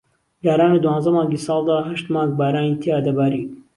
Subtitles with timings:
[0.43, 3.41] جاران لە دوانزە مانگی ساڵدا ھەشت مانگ بارانی تیا دەباری